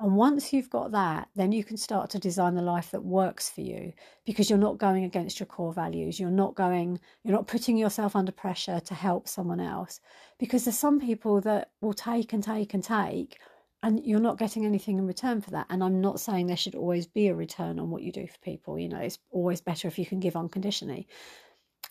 and 0.00 0.16
once 0.16 0.52
you've 0.52 0.70
got 0.70 0.90
that, 0.92 1.28
then 1.36 1.52
you 1.52 1.62
can 1.62 1.76
start 1.76 2.10
to 2.10 2.18
design 2.18 2.54
the 2.54 2.62
life 2.62 2.90
that 2.90 3.04
works 3.04 3.48
for 3.48 3.60
you 3.60 3.92
because 4.26 4.50
you're 4.50 4.58
not 4.58 4.78
going 4.78 5.04
against 5.04 5.38
your 5.38 5.46
core 5.46 5.72
values. 5.72 6.18
You're 6.18 6.30
not 6.30 6.56
going, 6.56 6.98
you're 7.22 7.34
not 7.34 7.46
putting 7.46 7.76
yourself 7.76 8.16
under 8.16 8.32
pressure 8.32 8.80
to 8.80 8.94
help 8.94 9.28
someone 9.28 9.60
else. 9.60 10.00
Because 10.38 10.64
there's 10.64 10.78
some 10.78 11.00
people 11.00 11.40
that 11.42 11.70
will 11.80 11.94
take 11.94 12.32
and 12.32 12.42
take 12.42 12.74
and 12.74 12.82
take 12.82 13.38
and 13.84 14.04
you're 14.04 14.18
not 14.18 14.38
getting 14.38 14.64
anything 14.64 14.98
in 14.98 15.06
return 15.06 15.42
for 15.42 15.50
that. 15.50 15.66
And 15.68 15.84
I'm 15.84 16.00
not 16.00 16.18
saying 16.18 16.46
there 16.46 16.56
should 16.56 16.74
always 16.74 17.06
be 17.06 17.28
a 17.28 17.34
return 17.34 17.78
on 17.78 17.90
what 17.90 18.02
you 18.02 18.10
do 18.10 18.26
for 18.26 18.38
people. 18.38 18.78
You 18.78 18.88
know, 18.88 18.98
it's 18.98 19.18
always 19.30 19.60
better 19.60 19.86
if 19.88 19.98
you 19.98 20.06
can 20.06 20.20
give 20.20 20.36
unconditionally. 20.36 21.06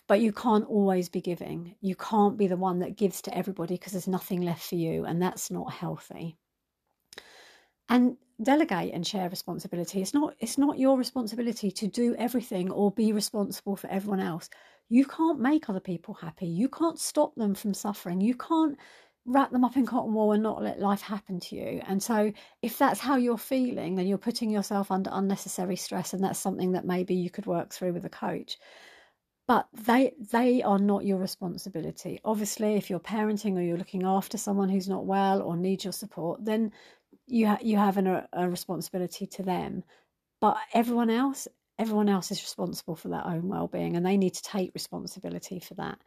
But 0.08 0.20
you 0.20 0.32
can't 0.32 0.66
always 0.66 1.08
be 1.08 1.20
giving. 1.20 1.76
You 1.80 1.94
can't 1.94 2.36
be 2.36 2.48
the 2.48 2.56
one 2.56 2.80
that 2.80 2.96
gives 2.96 3.22
to 3.22 3.36
everybody 3.36 3.76
because 3.76 3.92
there's 3.92 4.08
nothing 4.08 4.42
left 4.42 4.68
for 4.68 4.74
you, 4.74 5.04
and 5.04 5.22
that's 5.22 5.52
not 5.52 5.72
healthy. 5.72 6.36
And 7.88 8.16
delegate 8.42 8.92
and 8.92 9.06
share 9.06 9.28
responsibility. 9.28 10.00
It's 10.02 10.14
not 10.14 10.34
it's 10.40 10.58
not 10.58 10.78
your 10.78 10.96
responsibility 10.98 11.70
to 11.70 11.86
do 11.86 12.14
everything 12.16 12.70
or 12.70 12.90
be 12.90 13.12
responsible 13.12 13.76
for 13.76 13.88
everyone 13.88 14.20
else. 14.20 14.50
You 14.88 15.04
can't 15.06 15.40
make 15.40 15.68
other 15.68 15.80
people 15.80 16.14
happy. 16.14 16.46
You 16.46 16.68
can't 16.68 16.98
stop 16.98 17.34
them 17.36 17.54
from 17.54 17.74
suffering. 17.74 18.20
You 18.20 18.34
can't 18.34 18.78
wrap 19.26 19.50
them 19.50 19.64
up 19.64 19.76
in 19.76 19.86
cotton 19.86 20.12
wool 20.12 20.32
and 20.32 20.42
not 20.42 20.62
let 20.62 20.80
life 20.80 21.00
happen 21.00 21.40
to 21.40 21.56
you. 21.56 21.80
And 21.86 22.02
so, 22.02 22.32
if 22.62 22.76
that's 22.78 23.00
how 23.00 23.16
you're 23.16 23.38
feeling, 23.38 23.94
then 23.94 24.06
you're 24.06 24.18
putting 24.18 24.50
yourself 24.50 24.90
under 24.90 25.10
unnecessary 25.12 25.76
stress, 25.76 26.12
and 26.12 26.22
that's 26.22 26.38
something 26.38 26.72
that 26.72 26.84
maybe 26.84 27.14
you 27.14 27.30
could 27.30 27.46
work 27.46 27.72
through 27.72 27.92
with 27.94 28.04
a 28.04 28.10
coach. 28.10 28.58
But 29.46 29.68
they 29.72 30.12
they 30.32 30.62
are 30.62 30.78
not 30.78 31.04
your 31.06 31.18
responsibility. 31.18 32.20
Obviously, 32.24 32.74
if 32.74 32.88
you're 32.90 33.00
parenting 33.00 33.56
or 33.56 33.62
you're 33.62 33.78
looking 33.78 34.02
after 34.04 34.38
someone 34.38 34.68
who's 34.70 34.88
not 34.88 35.06
well 35.06 35.42
or 35.42 35.56
needs 35.56 35.84
your 35.84 35.92
support, 35.92 36.44
then 36.44 36.72
you 37.26 37.46
ha- 37.46 37.58
you 37.62 37.76
have 37.76 37.96
an, 37.96 38.22
a 38.32 38.48
responsibility 38.48 39.26
to 39.26 39.42
them. 39.42 39.84
But 40.40 40.56
everyone 40.74 41.10
else, 41.10 41.48
everyone 41.78 42.08
else 42.08 42.30
is 42.30 42.42
responsible 42.42 42.96
for 42.96 43.08
their 43.08 43.26
own 43.26 43.48
well-being, 43.48 43.96
and 43.96 44.04
they 44.04 44.16
need 44.16 44.34
to 44.34 44.42
take 44.42 44.74
responsibility 44.74 45.60
for 45.60 45.74
that. 45.74 45.98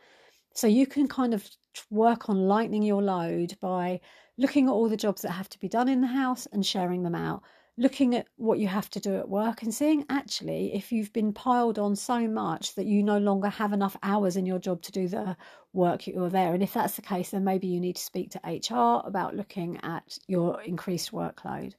So 0.53 0.67
you 0.67 0.87
can 0.87 1.07
kind 1.07 1.33
of 1.33 1.47
work 1.89 2.29
on 2.29 2.47
lightening 2.47 2.83
your 2.83 3.01
load 3.01 3.57
by 3.61 4.01
looking 4.37 4.67
at 4.67 4.71
all 4.71 4.89
the 4.89 4.97
jobs 4.97 5.21
that 5.21 5.31
have 5.31 5.49
to 5.49 5.59
be 5.59 5.67
done 5.67 5.89
in 5.89 6.01
the 6.01 6.07
house 6.07 6.47
and 6.51 6.65
sharing 6.65 7.03
them 7.03 7.15
out. 7.15 7.43
Looking 7.79 8.15
at 8.15 8.27
what 8.37 8.57
you 8.57 8.67
have 8.67 8.89
to 8.91 8.99
do 8.99 9.17
at 9.17 9.29
work 9.29 9.61
and 9.61 9.71
seeing 9.71 10.03
actually 10.09 10.73
if 10.73 10.91
you've 10.91 11.13
been 11.13 11.31
piled 11.31 11.77
on 11.77 11.95
so 11.95 12.27
much 12.27 12.73
that 12.73 12.87
you 12.87 13.03
no 13.03 13.19
longer 13.19 13.49
have 13.49 13.71
enough 13.71 13.95
hours 14.01 14.35
in 14.35 14.47
your 14.47 14.57
job 14.57 14.81
to 14.81 14.91
do 14.91 15.07
the 15.07 15.37
work 15.73 16.07
you're 16.07 16.29
there. 16.29 16.55
And 16.55 16.63
if 16.63 16.73
that's 16.73 16.95
the 16.95 17.03
case, 17.03 17.29
then 17.29 17.43
maybe 17.43 17.67
you 17.67 17.79
need 17.79 17.97
to 17.97 18.01
speak 18.01 18.31
to 18.31 18.41
HR 18.43 19.07
about 19.07 19.35
looking 19.35 19.79
at 19.83 20.17
your 20.27 20.59
increased 20.63 21.11
workload. 21.11 21.75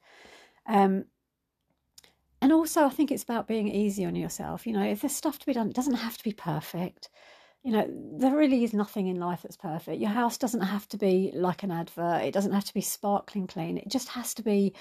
Um, 0.67 1.07
and 2.41 2.53
also, 2.53 2.85
I 2.85 2.91
think 2.91 3.11
it's 3.11 3.25
about 3.25 3.49
being 3.49 3.67
easy 3.67 4.05
on 4.05 4.15
yourself. 4.15 4.67
You 4.67 4.75
know, 4.75 4.85
if 4.85 5.01
there's 5.01 5.17
stuff 5.17 5.41
to 5.41 5.47
be 5.47 5.53
done, 5.53 5.69
it 5.69 5.75
doesn't 5.75 5.95
have 5.95 6.17
to 6.17 6.25
be 6.25 6.33
perfect 6.33 7.09
you 7.65 7.73
know, 7.73 7.87
there 8.19 8.37
really 8.37 8.65
is 8.65 8.73
nothing 8.73 9.09
in 9.09 9.19
life 9.19 9.43
that's 9.43 9.57
perfect. 9.57 10.01
Your 10.01 10.11
house 10.11 10.39
doesn't 10.39 10.61
have 10.63 10.89
to 10.89 10.97
be 10.97 11.33
like 11.35 11.63
an 11.63 11.71
advert, 11.71 12.23
it 12.23 12.33
doesn't 12.33 12.53
have 12.53 12.65
to 12.65 12.75
be 12.75 12.81
sparkling 12.81 13.47
clean. 13.47 13.77
It 13.79 13.89
just 13.89 14.09
has 14.11 14.33
to 14.35 14.43
be 14.43 14.73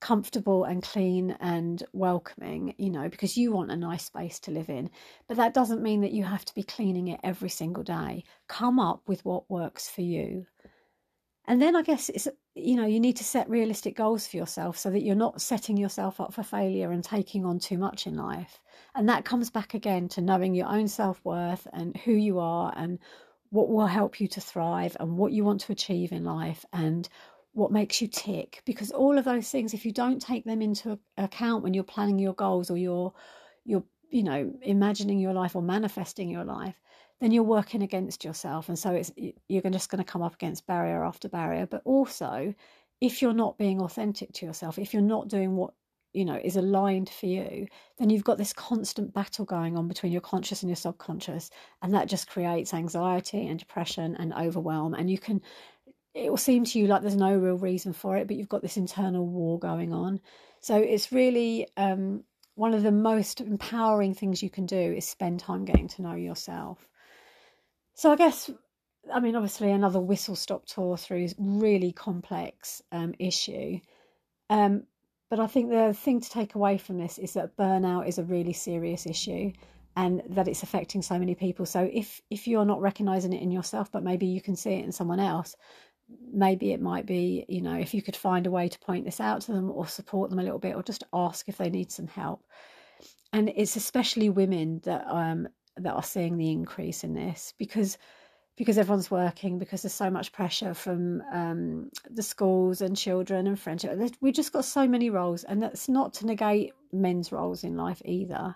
comfortable 0.00 0.64
and 0.64 0.82
clean 0.82 1.36
and 1.40 1.82
welcoming, 1.92 2.74
you 2.78 2.90
know, 2.90 3.08
because 3.08 3.36
you 3.36 3.52
want 3.52 3.70
a 3.70 3.76
nice 3.76 4.06
space 4.06 4.40
to 4.40 4.50
live 4.50 4.68
in. 4.70 4.90
But 5.28 5.36
that 5.36 5.54
doesn't 5.54 5.82
mean 5.82 6.00
that 6.00 6.12
you 6.12 6.24
have 6.24 6.44
to 6.46 6.54
be 6.54 6.62
cleaning 6.64 7.08
it 7.08 7.20
every 7.22 7.50
single 7.50 7.84
day. 7.84 8.24
Come 8.48 8.80
up 8.80 9.02
with 9.06 9.24
what 9.24 9.48
works 9.50 9.88
for 9.88 10.02
you. 10.02 10.46
And 11.46 11.60
then 11.60 11.74
I 11.74 11.82
guess 11.82 12.08
it's, 12.08 12.28
you 12.54 12.76
know, 12.76 12.86
you 12.86 13.00
need 13.00 13.16
to 13.16 13.24
set 13.24 13.50
realistic 13.50 13.96
goals 13.96 14.26
for 14.26 14.36
yourself 14.36 14.78
so 14.78 14.90
that 14.90 15.02
you're 15.02 15.16
not 15.16 15.40
setting 15.40 15.76
yourself 15.76 16.20
up 16.20 16.32
for 16.32 16.42
failure 16.42 16.92
and 16.92 17.02
taking 17.02 17.44
on 17.44 17.58
too 17.58 17.78
much 17.78 18.06
in 18.06 18.16
life. 18.16 18.60
And 18.94 19.08
that 19.08 19.24
comes 19.24 19.50
back 19.50 19.74
again 19.74 20.08
to 20.10 20.20
knowing 20.20 20.54
your 20.54 20.68
own 20.68 20.86
self 20.86 21.20
worth 21.24 21.66
and 21.72 21.96
who 21.96 22.12
you 22.12 22.38
are 22.38 22.72
and 22.76 22.98
what 23.50 23.68
will 23.68 23.86
help 23.86 24.20
you 24.20 24.28
to 24.28 24.40
thrive 24.40 24.96
and 25.00 25.18
what 25.18 25.32
you 25.32 25.44
want 25.44 25.60
to 25.62 25.72
achieve 25.72 26.12
in 26.12 26.24
life 26.24 26.64
and 26.72 27.08
what 27.54 27.72
makes 27.72 28.00
you 28.00 28.08
tick. 28.08 28.62
Because 28.64 28.92
all 28.92 29.18
of 29.18 29.24
those 29.24 29.50
things, 29.50 29.74
if 29.74 29.84
you 29.84 29.92
don't 29.92 30.22
take 30.22 30.44
them 30.44 30.62
into 30.62 30.98
account 31.18 31.64
when 31.64 31.74
you're 31.74 31.84
planning 31.84 32.18
your 32.18 32.34
goals 32.34 32.70
or 32.70 32.78
you're, 32.78 33.12
you're, 33.64 33.84
you 34.10 34.22
know, 34.22 34.54
imagining 34.62 35.18
your 35.18 35.34
life 35.34 35.56
or 35.56 35.62
manifesting 35.62 36.30
your 36.30 36.44
life, 36.44 36.80
then 37.22 37.30
you're 37.30 37.42
working 37.42 37.82
against 37.82 38.24
yourself 38.24 38.68
and 38.68 38.78
so 38.78 38.90
it's 38.90 39.12
you're 39.48 39.62
just 39.70 39.90
going 39.90 40.02
to 40.04 40.10
come 40.10 40.22
up 40.22 40.34
against 40.34 40.66
barrier 40.66 41.04
after 41.04 41.28
barrier. 41.28 41.66
But 41.66 41.82
also 41.84 42.54
if 43.00 43.22
you're 43.22 43.32
not 43.32 43.58
being 43.58 43.80
authentic 43.80 44.32
to 44.34 44.46
yourself 44.46 44.78
if 44.78 44.92
you're 44.92 45.02
not 45.02 45.28
doing 45.28 45.56
what 45.56 45.72
you 46.12 46.24
know 46.24 46.38
is 46.42 46.56
aligned 46.56 47.08
for 47.08 47.26
you 47.26 47.66
then 47.98 48.10
you've 48.10 48.24
got 48.24 48.36
this 48.36 48.52
constant 48.52 49.14
battle 49.14 49.46
going 49.46 49.78
on 49.78 49.88
between 49.88 50.12
your 50.12 50.20
conscious 50.20 50.62
and 50.62 50.68
your 50.68 50.76
subconscious 50.76 51.48
and 51.80 51.94
that 51.94 52.08
just 52.08 52.28
creates 52.28 52.74
anxiety 52.74 53.46
and 53.46 53.58
depression 53.58 54.14
and 54.16 54.34
overwhelm 54.34 54.92
and 54.92 55.10
you 55.10 55.16
can 55.16 55.40
it 56.14 56.28
will 56.28 56.36
seem 56.36 56.64
to 56.64 56.78
you 56.78 56.86
like 56.86 57.02
there's 57.02 57.16
no 57.16 57.36
real 57.36 57.56
reason 57.56 57.92
for 57.92 58.16
it 58.16 58.26
but 58.26 58.36
you've 58.36 58.48
got 58.48 58.62
this 58.62 58.76
internal 58.76 59.26
war 59.26 59.58
going 59.58 59.92
on. 59.92 60.20
So 60.60 60.76
it's 60.76 61.10
really 61.10 61.66
um, 61.76 62.24
one 62.54 62.74
of 62.74 62.82
the 62.82 62.92
most 62.92 63.40
empowering 63.40 64.14
things 64.14 64.42
you 64.42 64.50
can 64.50 64.66
do 64.66 64.76
is 64.76 65.06
spend 65.06 65.40
time 65.40 65.64
getting 65.64 65.88
to 65.88 66.02
know 66.02 66.14
yourself 66.14 66.86
so 68.02 68.10
I 68.10 68.16
guess, 68.16 68.50
I 69.14 69.20
mean, 69.20 69.36
obviously 69.36 69.70
another 69.70 70.00
whistle 70.00 70.34
stop 70.34 70.66
tour 70.66 70.96
through 70.96 71.22
is 71.22 71.36
really 71.38 71.92
complex 71.92 72.82
um, 72.90 73.14
issue. 73.20 73.78
Um, 74.50 74.88
but 75.30 75.38
I 75.38 75.46
think 75.46 75.70
the 75.70 75.94
thing 75.94 76.20
to 76.20 76.28
take 76.28 76.56
away 76.56 76.78
from 76.78 76.98
this 76.98 77.18
is 77.18 77.34
that 77.34 77.56
burnout 77.56 78.08
is 78.08 78.18
a 78.18 78.24
really 78.24 78.54
serious 78.54 79.06
issue 79.06 79.52
and 79.94 80.20
that 80.30 80.48
it's 80.48 80.64
affecting 80.64 81.00
so 81.00 81.16
many 81.16 81.36
people. 81.36 81.64
So 81.64 81.88
if 81.92 82.20
if 82.28 82.48
you're 82.48 82.64
not 82.64 82.80
recognizing 82.80 83.32
it 83.34 83.40
in 83.40 83.52
yourself, 83.52 83.92
but 83.92 84.02
maybe 84.02 84.26
you 84.26 84.40
can 84.40 84.56
see 84.56 84.72
it 84.72 84.84
in 84.84 84.90
someone 84.90 85.20
else, 85.20 85.54
maybe 86.32 86.72
it 86.72 86.82
might 86.82 87.06
be, 87.06 87.44
you 87.48 87.60
know, 87.60 87.78
if 87.78 87.94
you 87.94 88.02
could 88.02 88.16
find 88.16 88.48
a 88.48 88.50
way 88.50 88.68
to 88.68 88.80
point 88.80 89.04
this 89.04 89.20
out 89.20 89.42
to 89.42 89.52
them 89.52 89.70
or 89.70 89.86
support 89.86 90.28
them 90.28 90.40
a 90.40 90.42
little 90.42 90.58
bit 90.58 90.74
or 90.74 90.82
just 90.82 91.04
ask 91.12 91.48
if 91.48 91.56
they 91.56 91.70
need 91.70 91.92
some 91.92 92.08
help. 92.08 92.42
And 93.32 93.52
it's 93.54 93.76
especially 93.76 94.28
women 94.28 94.80
that 94.82 95.06
um, 95.06 95.46
that 95.76 95.94
are 95.94 96.02
seeing 96.02 96.36
the 96.36 96.50
increase 96.50 97.04
in 97.04 97.14
this 97.14 97.54
because 97.58 97.98
because 98.56 98.76
everyone's 98.76 99.10
working 99.10 99.58
because 99.58 99.82
there's 99.82 99.94
so 99.94 100.10
much 100.10 100.30
pressure 100.30 100.74
from 100.74 101.22
um, 101.32 101.90
the 102.10 102.22
schools 102.22 102.82
and 102.82 102.96
children 102.96 103.46
and 103.46 103.58
friendship 103.58 103.98
we've 104.20 104.34
just 104.34 104.52
got 104.52 104.64
so 104.64 104.86
many 104.86 105.08
roles 105.08 105.44
and 105.44 105.62
that's 105.62 105.88
not 105.88 106.12
to 106.12 106.26
negate 106.26 106.72
men's 106.92 107.32
roles 107.32 107.64
in 107.64 107.76
life 107.76 108.02
either 108.04 108.54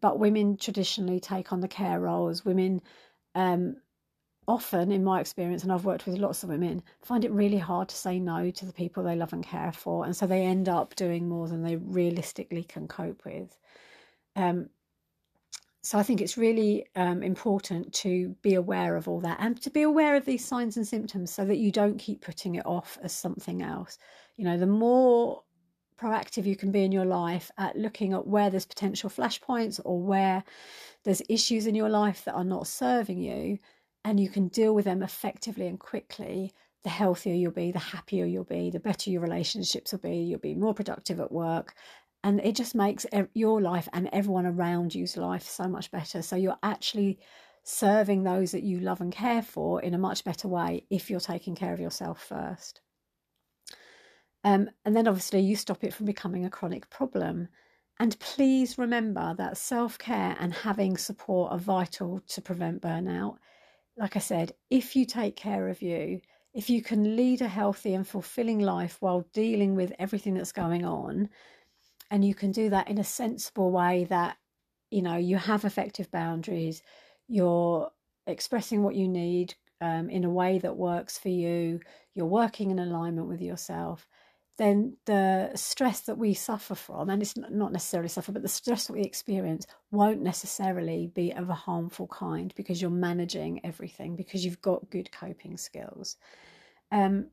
but 0.00 0.18
women 0.18 0.56
traditionally 0.56 1.20
take 1.20 1.52
on 1.52 1.60
the 1.60 1.68
care 1.68 2.00
roles. 2.00 2.44
Women 2.44 2.80
um, 3.34 3.76
often 4.46 4.92
in 4.92 5.02
my 5.02 5.20
experience 5.20 5.62
and 5.62 5.72
i've 5.72 5.86
worked 5.86 6.04
with 6.04 6.18
lots 6.18 6.42
of 6.42 6.50
women 6.50 6.82
find 7.00 7.24
it 7.24 7.30
really 7.32 7.56
hard 7.56 7.88
to 7.88 7.96
say 7.96 8.20
no 8.20 8.50
to 8.50 8.66
the 8.66 8.74
people 8.74 9.02
they 9.02 9.16
love 9.16 9.32
and 9.32 9.42
care 9.42 9.72
for 9.72 10.04
and 10.04 10.14
so 10.14 10.26
they 10.26 10.42
end 10.42 10.68
up 10.68 10.94
doing 10.96 11.26
more 11.26 11.48
than 11.48 11.62
they 11.62 11.76
realistically 11.76 12.62
can 12.62 12.86
cope 12.86 13.24
with. 13.24 13.56
Um, 14.36 14.68
so 15.84 15.98
I 15.98 16.02
think 16.02 16.22
it's 16.22 16.38
really 16.38 16.86
um, 16.96 17.22
important 17.22 17.92
to 17.94 18.34
be 18.40 18.54
aware 18.54 18.96
of 18.96 19.06
all 19.06 19.20
that 19.20 19.36
and 19.38 19.60
to 19.60 19.70
be 19.70 19.82
aware 19.82 20.16
of 20.16 20.24
these 20.24 20.42
signs 20.42 20.78
and 20.78 20.88
symptoms 20.88 21.30
so 21.30 21.44
that 21.44 21.58
you 21.58 21.70
don't 21.70 21.98
keep 21.98 22.22
putting 22.22 22.54
it 22.54 22.64
off 22.64 22.96
as 23.02 23.12
something 23.12 23.60
else. 23.60 23.98
You 24.38 24.46
know, 24.46 24.56
the 24.56 24.66
more 24.66 25.42
proactive 26.00 26.46
you 26.46 26.56
can 26.56 26.72
be 26.72 26.84
in 26.84 26.90
your 26.90 27.04
life 27.04 27.50
at 27.58 27.76
looking 27.76 28.14
at 28.14 28.26
where 28.26 28.48
there's 28.48 28.64
potential 28.64 29.10
flashpoints 29.10 29.78
or 29.84 30.00
where 30.00 30.42
there's 31.04 31.22
issues 31.28 31.66
in 31.66 31.74
your 31.74 31.90
life 31.90 32.24
that 32.24 32.34
are 32.34 32.44
not 32.44 32.66
serving 32.66 33.18
you 33.18 33.58
and 34.06 34.18
you 34.18 34.30
can 34.30 34.48
deal 34.48 34.74
with 34.74 34.86
them 34.86 35.02
effectively 35.02 35.66
and 35.66 35.78
quickly 35.78 36.52
the 36.82 36.90
healthier 36.90 37.34
you'll 37.34 37.52
be 37.52 37.72
the 37.72 37.78
happier 37.78 38.24
you'll 38.24 38.44
be 38.44 38.70
the 38.70 38.80
better 38.80 39.10
your 39.10 39.22
relationships 39.22 39.92
will 39.92 40.00
be 40.00 40.16
you'll 40.16 40.38
be 40.38 40.54
more 40.54 40.74
productive 40.74 41.20
at 41.20 41.32
work 41.32 41.74
and 42.24 42.40
it 42.40 42.56
just 42.56 42.74
makes 42.74 43.04
your 43.34 43.60
life 43.60 43.86
and 43.92 44.08
everyone 44.10 44.46
around 44.46 44.94
you's 44.94 45.18
life 45.18 45.42
so 45.42 45.64
much 45.64 45.90
better. 45.90 46.22
So 46.22 46.36
you're 46.36 46.58
actually 46.62 47.18
serving 47.64 48.22
those 48.24 48.52
that 48.52 48.62
you 48.62 48.80
love 48.80 49.02
and 49.02 49.12
care 49.12 49.42
for 49.42 49.82
in 49.82 49.92
a 49.92 49.98
much 49.98 50.24
better 50.24 50.48
way 50.48 50.86
if 50.88 51.10
you're 51.10 51.20
taking 51.20 51.54
care 51.54 51.74
of 51.74 51.80
yourself 51.80 52.22
first. 52.22 52.80
Um, 54.42 54.70
and 54.86 54.96
then 54.96 55.06
obviously 55.06 55.40
you 55.40 55.54
stop 55.54 55.84
it 55.84 55.92
from 55.92 56.06
becoming 56.06 56.46
a 56.46 56.50
chronic 56.50 56.88
problem. 56.88 57.48
And 58.00 58.18
please 58.20 58.78
remember 58.78 59.34
that 59.36 59.58
self-care 59.58 60.34
and 60.40 60.54
having 60.54 60.96
support 60.96 61.52
are 61.52 61.58
vital 61.58 62.20
to 62.28 62.40
prevent 62.40 62.80
burnout. 62.80 63.36
Like 63.98 64.16
i 64.16 64.18
said 64.18 64.52
if 64.70 64.96
you 64.96 65.04
take 65.04 65.36
care 65.36 65.68
of 65.68 65.82
you 65.82 66.20
if 66.54 66.70
you 66.70 66.82
can 66.82 67.16
lead 67.16 67.42
a 67.42 67.48
healthy 67.48 67.94
and 67.94 68.06
fulfilling 68.06 68.60
life 68.60 68.96
while 69.00 69.26
dealing 69.32 69.74
with 69.76 69.92
everything 69.98 70.34
that's 70.34 70.52
going 70.52 70.84
on 70.84 71.28
and 72.10 72.24
you 72.24 72.34
can 72.34 72.52
do 72.52 72.70
that 72.70 72.88
in 72.88 72.98
a 72.98 73.04
sensible 73.04 73.70
way 73.70 74.04
that 74.04 74.36
you 74.90 75.02
know 75.02 75.16
you 75.16 75.36
have 75.36 75.64
effective 75.64 76.10
boundaries 76.10 76.82
you're 77.28 77.90
expressing 78.26 78.82
what 78.82 78.94
you 78.94 79.08
need 79.08 79.54
um, 79.80 80.08
in 80.08 80.24
a 80.24 80.30
way 80.30 80.58
that 80.58 80.76
works 80.76 81.18
for 81.18 81.28
you 81.28 81.80
you're 82.14 82.26
working 82.26 82.70
in 82.70 82.78
alignment 82.78 83.28
with 83.28 83.40
yourself 83.40 84.06
then 84.56 84.96
the 85.06 85.50
stress 85.56 86.02
that 86.02 86.16
we 86.16 86.32
suffer 86.32 86.76
from 86.76 87.10
and 87.10 87.20
it's 87.20 87.36
not 87.36 87.72
necessarily 87.72 88.08
suffer 88.08 88.30
but 88.30 88.42
the 88.42 88.48
stress 88.48 88.86
that 88.86 88.92
we 88.92 89.02
experience 89.02 89.66
won't 89.90 90.22
necessarily 90.22 91.10
be 91.14 91.32
of 91.32 91.50
a 91.50 91.54
harmful 91.54 92.06
kind 92.06 92.54
because 92.56 92.80
you're 92.80 92.90
managing 92.90 93.60
everything 93.64 94.14
because 94.14 94.44
you've 94.44 94.62
got 94.62 94.88
good 94.90 95.10
coping 95.10 95.56
skills 95.56 96.16
um, 96.92 97.26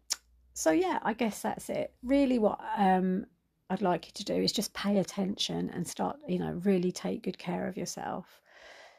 so 0.54 0.72
yeah, 0.72 1.00
I 1.04 1.13
guess 1.13 1.42
that's 1.42 1.70
it. 1.70 1.94
Really, 2.04 2.40
what 2.40 2.60
um, 2.78 3.25
I'd 3.72 3.82
like 3.82 4.08
you 4.08 4.12
to 4.16 4.25
do 4.25 4.36
is 4.36 4.51
just 4.51 4.74
pay 4.74 4.98
attention 4.98 5.70
and 5.74 5.88
start, 5.88 6.18
you 6.28 6.40
know, 6.40 6.60
really 6.63 6.92
take 6.92 7.24
good 7.24 7.38
care 7.38 7.68
of 7.68 7.78
yourself. 7.78 8.42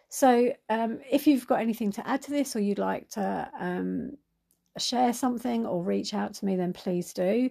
So, 0.08 0.52
um, 0.68 1.00
if 1.10 1.26
you've 1.26 1.46
got 1.46 1.60
anything 1.60 1.92
to 1.92 2.06
add 2.06 2.22
to 2.22 2.30
this 2.30 2.56
or 2.56 2.60
you'd 2.60 2.78
like 2.78 3.08
to 3.10 3.50
um, 3.58 4.16
share 4.78 5.12
something 5.12 5.66
or 5.66 5.82
reach 5.82 6.14
out 6.14 6.34
to 6.34 6.44
me, 6.44 6.56
then 6.56 6.72
please 6.72 7.12
do. 7.12 7.50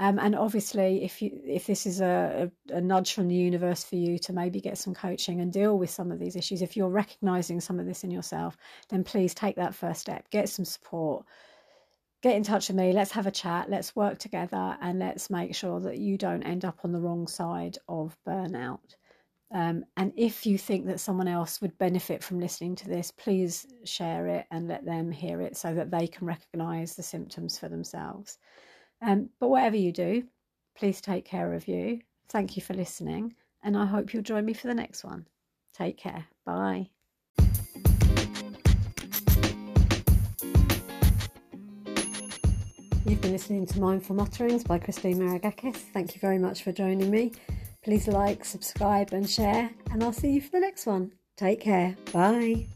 Um, 0.00 0.18
and 0.18 0.34
obviously, 0.34 1.04
if 1.04 1.20
you 1.20 1.40
if 1.44 1.66
this 1.66 1.86
is 1.86 2.00
a, 2.00 2.50
a, 2.70 2.76
a, 2.76 2.80
nudge 2.80 3.12
from 3.12 3.28
the 3.28 3.34
universe 3.34 3.84
for 3.84 3.96
you 3.96 4.18
to 4.20 4.32
maybe 4.32 4.58
get 4.58 4.78
some 4.78 4.94
coaching 4.94 5.42
and 5.42 5.52
deal 5.52 5.76
with 5.76 5.90
some 5.90 6.10
of 6.10 6.18
these 6.18 6.36
issues, 6.36 6.62
if 6.62 6.74
you're 6.76 6.88
recognizing 6.88 7.60
some 7.60 7.78
of 7.78 7.84
this 7.84 8.02
in 8.02 8.10
yourself, 8.10 8.56
then 8.88 9.04
please 9.04 9.34
take 9.34 9.56
that 9.56 9.74
first 9.74 10.00
step. 10.00 10.30
Get 10.30 10.48
some 10.48 10.64
support. 10.64 11.26
Get 12.22 12.36
in 12.36 12.42
touch 12.42 12.68
with 12.68 12.76
me. 12.76 12.92
Let's 12.92 13.12
have 13.12 13.26
a 13.26 13.30
chat. 13.30 13.70
Let's 13.70 13.96
work 13.96 14.18
together, 14.18 14.76
and 14.82 14.98
let's 14.98 15.30
make 15.30 15.54
sure 15.54 15.80
that 15.80 15.98
you 15.98 16.18
don't 16.18 16.42
end 16.42 16.64
up 16.64 16.80
on 16.84 16.92
the 16.92 17.00
wrong 17.00 17.26
side 17.26 17.78
of 17.88 18.16
burnout. 18.28 18.94
Um, 19.52 19.84
and 19.96 20.12
if 20.16 20.46
you 20.46 20.58
think 20.58 20.86
that 20.86 21.00
someone 21.00 21.26
else 21.26 21.60
would 21.60 21.76
benefit 21.78 22.22
from 22.22 22.38
listening 22.38 22.76
to 22.76 22.88
this, 22.88 23.10
please 23.10 23.66
share 23.84 24.26
it 24.28 24.46
and 24.50 24.68
let 24.68 24.84
them 24.84 25.10
hear 25.10 25.40
it 25.40 25.56
so 25.56 25.74
that 25.74 25.90
they 25.90 26.06
can 26.06 26.26
recognize 26.26 26.94
the 26.94 27.02
symptoms 27.02 27.58
for 27.58 27.68
themselves. 27.68 28.38
Um, 29.02 29.30
but 29.40 29.48
whatever 29.48 29.76
you 29.76 29.92
do, 29.92 30.24
please 30.76 31.00
take 31.00 31.24
care 31.24 31.52
of 31.54 31.66
you. 31.66 32.00
Thank 32.28 32.54
you 32.56 32.62
for 32.62 32.74
listening, 32.74 33.34
and 33.62 33.76
I 33.76 33.86
hope 33.86 34.12
you'll 34.12 34.22
join 34.22 34.44
me 34.44 34.52
for 34.52 34.68
the 34.68 34.74
next 34.74 35.04
one. 35.04 35.26
Take 35.74 35.96
care. 35.96 36.26
Bye. 36.44 36.90
You've 43.20 43.24
been 43.24 43.32
listening 43.32 43.66
to 43.66 43.78
Mindful 43.78 44.16
Mutterings 44.16 44.64
by 44.64 44.78
Christine 44.78 45.18
Maragkakis. 45.18 45.76
Thank 45.76 46.14
you 46.14 46.20
very 46.22 46.38
much 46.38 46.62
for 46.62 46.72
joining 46.72 47.10
me. 47.10 47.32
Please 47.84 48.08
like, 48.08 48.46
subscribe, 48.46 49.12
and 49.12 49.28
share, 49.28 49.68
and 49.90 50.02
I'll 50.02 50.10
see 50.10 50.30
you 50.30 50.40
for 50.40 50.52
the 50.52 50.60
next 50.60 50.86
one. 50.86 51.12
Take 51.36 51.60
care. 51.60 51.98
Bye. 52.14 52.68